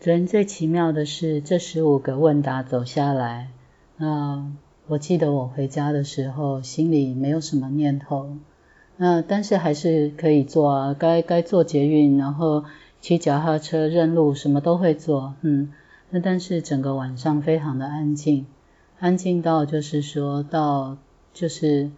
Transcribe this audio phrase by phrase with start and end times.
[0.00, 3.48] 昨天最奇妙的是，这十五个问答走下来，
[3.96, 4.48] 那
[4.86, 8.36] 我记得我回家的时候，心里没有什么念头，
[8.96, 12.64] 那但是还是可以做啊，该该做捷运，然后
[13.00, 15.72] 骑脚踏车认路，什么都会做，嗯，
[16.10, 18.46] 那但是整个晚上非常的安静，
[19.00, 20.96] 安静到就是说到
[21.34, 21.90] 就是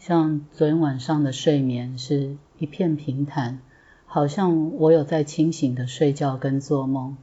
[0.00, 3.60] 像昨天晚上的睡眠是一片平坦，
[4.06, 7.16] 好像我有在清醒的睡觉跟做梦。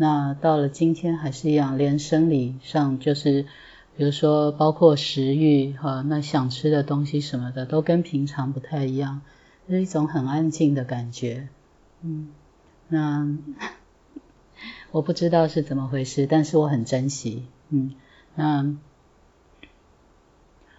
[0.00, 3.46] 那到了今天还是一样，连生理上就是，
[3.96, 9.22] 比如说包括食欲哈，那想吃的东西什么的都跟平常不太一样，
[9.68, 11.48] 是一种很安静的感觉，
[12.02, 12.28] 嗯，
[12.86, 13.26] 那
[14.92, 17.94] 我不知道是怎么回事，但是我很珍惜，嗯，
[18.36, 18.76] 那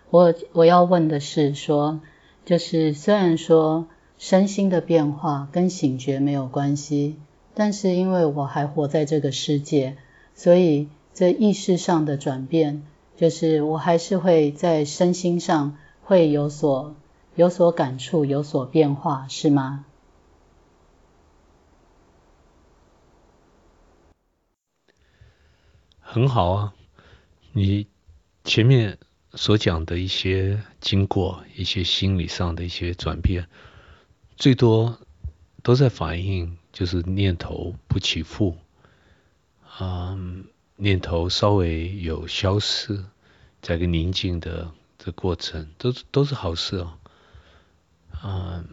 [0.09, 1.99] 我我要问的是说，
[2.45, 3.85] 就是虽然说
[4.17, 7.17] 身心的变化跟醒觉没有关系。
[7.59, 9.97] 但是因为我还活在这个世界，
[10.33, 12.83] 所以这意识上的转变，
[13.17, 16.95] 就是我还是会在身心上会有所
[17.35, 19.83] 有所感触，有所变化，是吗？
[25.99, 26.73] 很好啊，
[27.51, 27.87] 你
[28.45, 28.97] 前面
[29.33, 33.49] 所讲的一些经过，一些心理上的一些转变，
[34.37, 34.97] 最多
[35.69, 36.57] 都在反映。
[36.71, 38.55] 就是念头不起伏，
[39.77, 40.17] 啊，
[40.75, 43.03] 念头稍微有消失，
[43.61, 46.93] 在个宁静的这过程，都是都是好事哦。
[48.11, 48.63] 啊，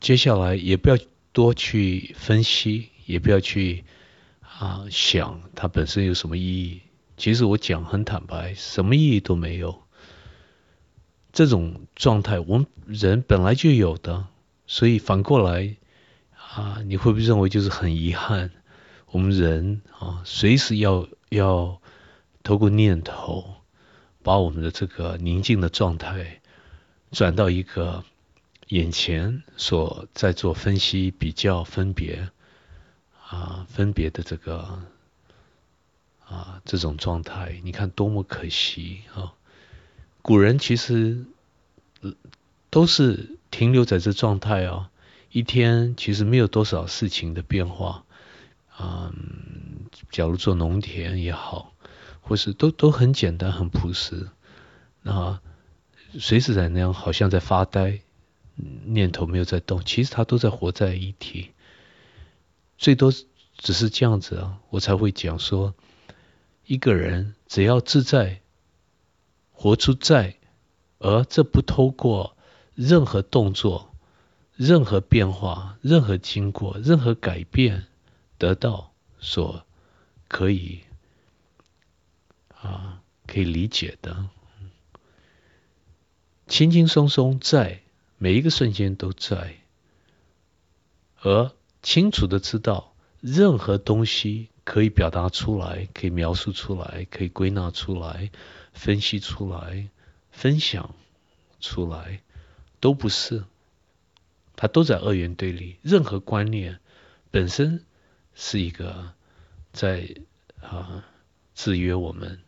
[0.00, 0.96] 接下来也不要
[1.32, 3.84] 多去分析，也不要去
[4.40, 6.80] 啊想它本身有什么意义。
[7.16, 9.82] 其实我讲很坦白，什么意义都没有。
[11.32, 14.26] 这种状态，我们人本来就有的，
[14.66, 15.76] 所以反过来。
[16.56, 18.50] 啊，你会不会认为就是很遗憾？
[19.10, 21.82] 我们人啊，随时要要
[22.42, 23.56] 透过念头，
[24.22, 26.40] 把我们的这个宁静的状态
[27.10, 28.04] 转到一个
[28.68, 32.30] 眼前所在做分析、比较、分别
[33.28, 34.82] 啊，分别的这个
[36.24, 39.34] 啊这种状态，你看多么可惜啊！
[40.22, 41.26] 古人其实
[42.70, 44.90] 都是停留在这状态啊。
[45.36, 48.06] 一天其实没有多少事情的变化，
[48.80, 51.74] 嗯，假如做农田也好，
[52.22, 54.30] 或是都都很简单很朴实，
[55.02, 55.38] 那
[56.18, 58.00] 随时在那样好像在发呆，
[58.86, 61.50] 念头没有在动，其实他都在活在一体，
[62.78, 63.12] 最多
[63.58, 65.74] 只是这样子啊，我才会讲说，
[66.64, 68.40] 一个人只要自在，
[69.52, 70.38] 活出在，
[70.98, 72.38] 而这不透过
[72.74, 73.92] 任何动作。
[74.56, 77.86] 任何变化、任何经过、任何改变，
[78.38, 79.66] 得到所
[80.28, 80.80] 可以
[82.58, 84.28] 啊，可以理解的，
[86.46, 87.82] 轻轻松松在
[88.16, 89.56] 每一个瞬间都在，
[91.20, 91.52] 而
[91.82, 98.30] 清楚的知道任何东西可以表达出来、可以描述出来、可以归纳出来、
[98.72, 99.90] 分析出来、
[100.30, 100.94] 分享
[101.60, 102.22] 出来，
[102.80, 103.44] 都不是。
[104.56, 106.80] 它都在二元对立，任何观念
[107.30, 107.84] 本身
[108.34, 109.12] 是一个
[109.70, 110.16] 在
[110.62, 111.04] 啊
[111.54, 112.40] 制约我们，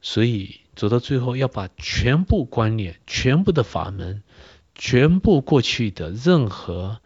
[0.00, 4.22] 所以走到最后要把全部观念、全部的法门、
[4.76, 7.00] 全部过去的任何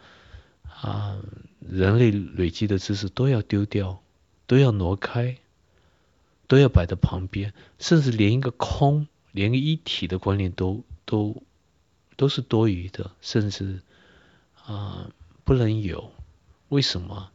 [0.82, 1.16] 啊
[1.60, 4.02] 人类累积的知识都要丢掉，
[4.46, 5.38] 都要挪开，
[6.46, 11.42] 都要摆在旁边，甚至连一个空、连一体的观念都都
[12.16, 13.80] 都是多余的，甚至。
[14.66, 15.10] 啊，
[15.44, 16.10] 不能有，
[16.70, 17.30] 为什么？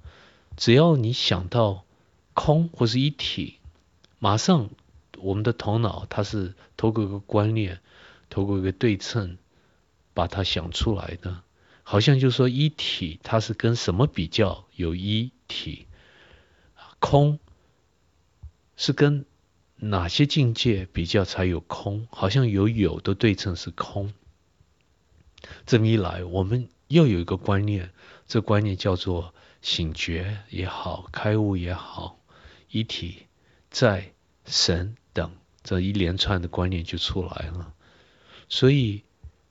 [0.57, 1.85] 只要你想到
[2.33, 3.59] 空或是一体，
[4.17, 4.69] 马上
[5.19, 7.81] 我们的头脑它是透过一个观念，
[8.29, 9.37] 透过一个对称，
[10.15, 11.43] 把它想出来的。
[11.83, 15.87] 好像就说一体它是跟什么比较有一体，
[16.99, 17.39] 空
[18.75, 19.25] 是跟
[19.75, 22.07] 哪些境界比较才有空？
[22.11, 24.13] 好像有有的对称是空。
[25.67, 26.69] 这么一来，我们。
[26.89, 27.91] 又有一个观念，
[28.27, 32.19] 这观念叫做醒觉也好，开悟也好，
[32.69, 33.27] 一体
[33.69, 34.11] 在
[34.45, 35.31] 神等
[35.63, 37.73] 这一连串的观念就出来了。
[38.49, 39.03] 所以，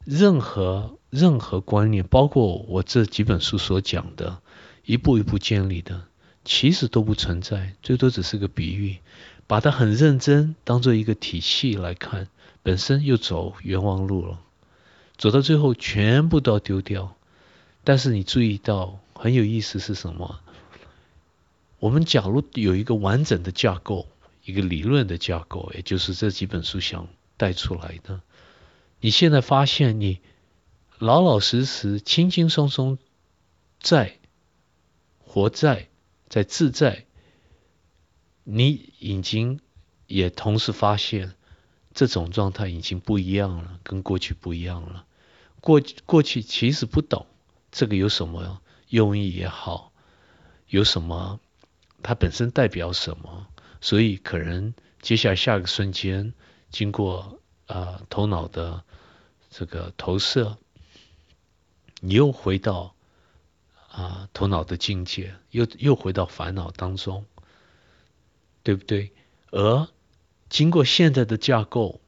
[0.05, 4.43] 任何任何观念，包括我这几本书所讲的，
[4.85, 6.08] 一步一步建立的，
[6.44, 8.99] 其实都不存在，最多只是个比喻。
[9.46, 12.29] 把它很认真当做一个体系来看，
[12.64, 14.40] 本身又走冤枉路了，
[15.17, 17.14] 走到最后全部都要丢掉。
[17.88, 20.40] 但是你注意到很有意思是什么？
[21.79, 24.06] 我们假如有一个完整的架构，
[24.44, 27.08] 一个理论的架构，也就是这几本书想
[27.38, 28.20] 带出来的，
[29.00, 30.20] 你现在发现你
[30.99, 32.99] 老老实实、轻轻松松
[33.81, 34.19] 在
[35.20, 35.88] 活在
[36.29, 37.06] 在自在，
[38.44, 39.61] 你已经
[40.06, 41.32] 也同时发现
[41.94, 45.06] 这种状态已经不一样了，跟过去不一样了。
[45.62, 47.25] 过过去其实不懂
[47.70, 49.92] 这个有什么用意也好，
[50.68, 51.40] 有什么。
[52.00, 53.48] 它本身代表什么？
[53.80, 54.72] 所以可能
[55.02, 56.32] 接下来下个瞬间，
[56.70, 58.84] 经过啊头脑的
[59.50, 60.58] 这个投射，
[62.00, 62.94] 你又回到
[63.90, 67.26] 啊头脑的境界，又又回到烦恼当中，
[68.62, 69.12] 对不对？
[69.50, 69.88] 而
[70.48, 72.00] 经过现在的架构，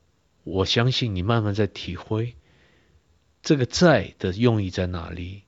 [0.45, 2.37] 我相信你慢慢在体会
[3.43, 5.43] 这个在的用意在哪里，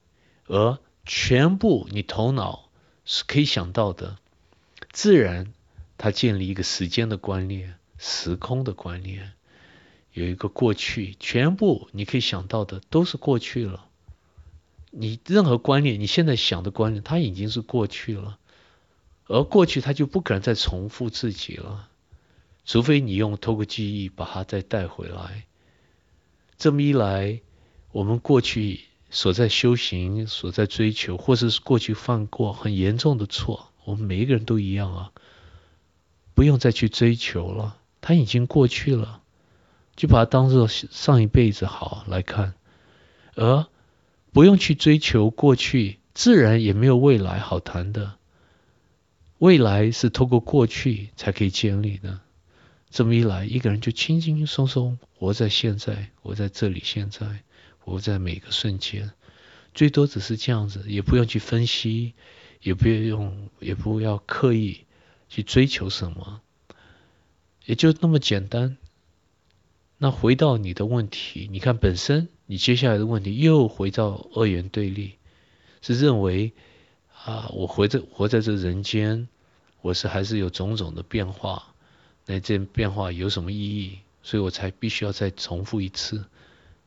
[0.46, 2.68] 而全部你头脑
[3.04, 4.18] 是可以想到的。
[4.90, 5.52] 自然，
[5.96, 9.32] 它建立一个时间的观念、时空的观念，
[10.12, 13.86] 有一个过去，全部你可以想到的都是过去了。
[14.90, 18.38] 你任何观念，你现在想的观念，它已经是过去了，
[19.26, 21.88] 而过去它就不可能再重复自己了，
[22.66, 25.46] 除非你用透过记忆把它再带回来。
[26.58, 27.40] 这么一来，
[27.92, 28.80] 我们过去
[29.14, 33.68] 所在修行、所在追求，或者是过去犯过很严重的错。
[33.84, 35.12] 我们每一个人都一样啊，
[36.32, 39.20] 不用再去追求了，它已经过去了，
[39.96, 42.54] 就把它当做上一辈子好来看，
[43.34, 43.66] 而
[44.32, 48.14] 不用去追求过去，自然也没有未来好谈的。
[49.36, 52.20] 未来是透过过去才可以建立的，
[52.88, 57.42] 这么一来，一个人就轻轻松松活在现在，活在这里，现在
[57.84, 59.12] 活在每个瞬间，
[59.74, 62.14] 最多只是这样子，也不用去分析。
[62.64, 64.84] 也不用，也不要刻意
[65.28, 66.42] 去追求什么，
[67.64, 68.76] 也就那么简单。
[69.98, 75.14] 那回到你的问题，你看本身你接下来的问题又回到二元对立，
[75.80, 76.52] 是认为
[77.24, 79.26] 啊，我活着活在这人间，
[79.80, 81.74] 我是还是有种种的变化，
[82.26, 83.98] 那这变化有什么意义？
[84.22, 86.26] 所以我才必须要再重复一次，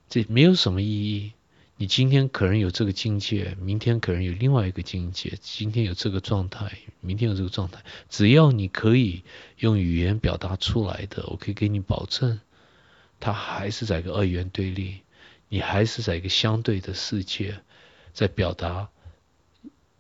[0.10, 1.34] 这没有什么意义。
[1.78, 5.38] 你今天可能有这个境界，明天可能有另外一个境界。
[5.42, 6.72] 今天有这个状态，
[7.02, 7.84] 明天有这个状态。
[8.10, 9.24] 只要你可以
[9.58, 12.40] 用语言表达出来的，我可以给你保证，
[13.20, 15.02] 它还是在一个二元对立，
[15.50, 17.60] 你还是在一个相对的世界，
[18.14, 18.90] 在表达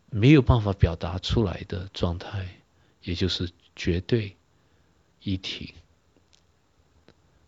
[0.10, 2.62] 没有办法表达出来的状态，
[3.04, 4.38] 也就是绝对
[5.22, 5.74] 一体。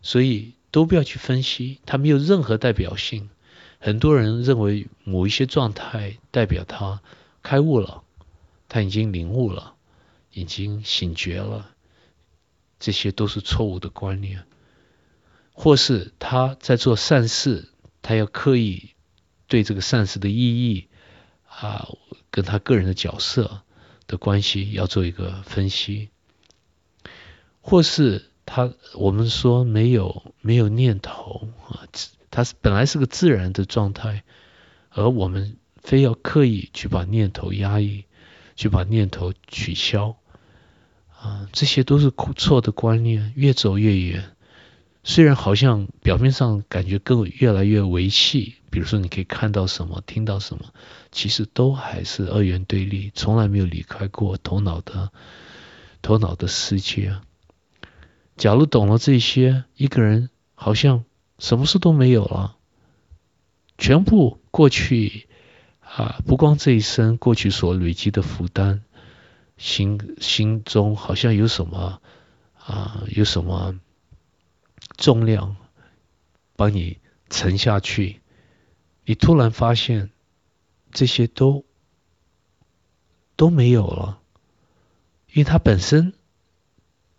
[0.02, 3.30] 所以都不要去分析，它没有任何代表性。
[3.80, 7.00] 很多人认为某一些状态代表他
[7.42, 8.02] 开悟了，
[8.68, 9.74] 他已经领悟了，
[10.32, 11.70] 已经醒觉了，
[12.80, 14.44] 这些都是错误的观念。
[15.52, 17.68] 或是他在做善事，
[18.02, 18.90] 他要刻意
[19.46, 20.88] 对这个善事的意义
[21.48, 21.88] 啊，
[22.30, 23.62] 跟他个人的角色
[24.06, 26.10] 的关系要做一个分析。
[27.60, 31.84] 或是他我们说没有没有念头啊。
[32.30, 34.22] 它是本来是个自然的状态，
[34.90, 38.04] 而我们非要刻意去把念头压抑，
[38.54, 40.16] 去把念头取消，
[41.18, 44.36] 啊，这些都是错的观念，越走越远。
[45.02, 50.66] 虽然好像表面上感觉更越来越维系，比如说你可以看到什么，听到什么，
[51.10, 55.10] 其实都还是二元对立，从来没有离开过头脑的
[56.02, 57.16] 头脑的世界。
[58.38, 61.04] 假如懂了这些，一个人好像。
[61.40, 62.56] 什么事都没有了，
[63.76, 65.28] 全部过去
[65.78, 68.82] 啊，不光这一生过去所累积的负担，
[69.56, 72.02] 心心中好像有什么
[72.58, 73.78] 啊，有什么
[74.96, 75.54] 重量
[76.56, 76.98] 帮你
[77.30, 78.20] 沉下去，
[79.04, 80.10] 你突然发现
[80.90, 81.64] 这些都
[83.36, 84.20] 都没有了，
[85.28, 86.14] 因为它本身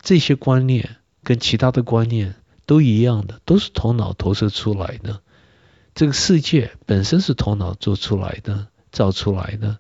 [0.02, 2.36] 这些观念跟其他的观念。
[2.66, 5.24] 都一样的，都是头脑投射出来的。
[5.96, 9.80] 这个世界本身是头脑做出来的、造出来的，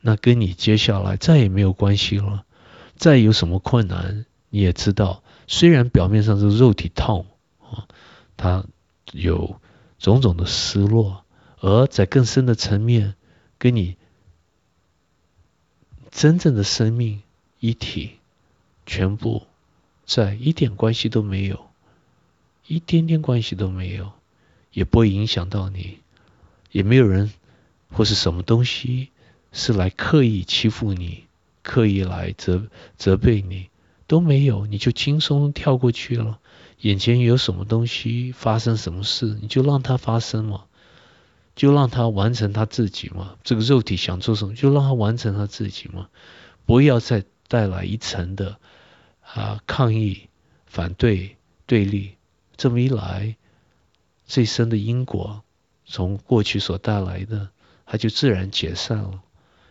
[0.00, 2.44] 那跟你接下来再也没有关系了。
[2.96, 7.26] 再有什么困难，你也知道，虽然表面上是肉体痛
[7.60, 7.86] 啊，
[8.36, 8.64] 它
[9.12, 9.60] 有
[10.00, 11.24] 种种的失落，
[11.60, 13.14] 而在更深的层面，
[13.58, 13.96] 跟你
[16.10, 17.22] 真正的生命
[17.60, 18.16] 一体，
[18.86, 19.46] 全部
[20.08, 21.66] 在一点关系都没有。
[22.66, 24.12] 一点点关系都没有，
[24.72, 25.98] 也不会影响到你，
[26.72, 27.30] 也没有人
[27.92, 29.08] 或是什么东西
[29.52, 31.24] 是来刻意欺负你、
[31.62, 33.68] 刻意来责责备你，
[34.06, 36.38] 都没有，你就轻松跳过去了。
[36.80, 40.64] 眼前有什么东西发生什么事，你就让它发生嘛，
[41.54, 43.36] 就让它完成它自己嘛。
[43.44, 46.08] 这个肉体想做什么，就让它完成它自己嘛，
[46.66, 48.58] 不要再带来一层的
[49.34, 50.28] 啊抗议、
[50.66, 52.16] 反对、对立。
[52.56, 53.36] 这么一来，
[54.26, 55.42] 这一生的因果
[55.84, 57.50] 从过去所带来的，
[57.86, 59.22] 它就自然解散了。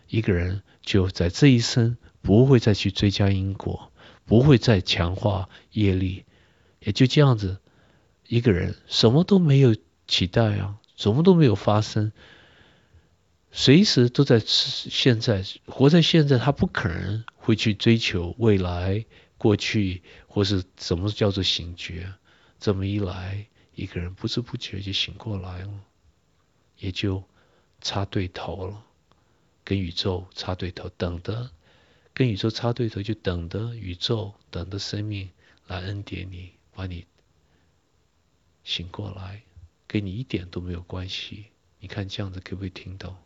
[0.08, 3.92] 一个人就在这一生不会再去追加因果，
[4.24, 6.24] 不会再强化业力，
[6.80, 7.58] 也就这样子，
[8.26, 12.12] 一个人什么都没有期待啊，什么都没有发生，
[13.52, 19.04] 随时都在现在活在现在，他不可能会去追求未来、
[19.38, 22.12] 过去或是什么叫做醒觉。
[22.58, 25.80] 这么一来，一个人不知不觉就醒过来了，
[26.76, 27.22] 也就
[27.80, 28.84] 插对头了，
[29.62, 31.50] 跟宇宙插对头，等的
[32.12, 35.30] 跟宇宙插对头，就等的宇宙，等的生命
[35.68, 37.06] 来恩典你，把你
[38.64, 39.42] 醒过来，
[39.86, 41.46] 跟你一点都没有关系。
[41.78, 43.16] 你看这样子可不可以听到？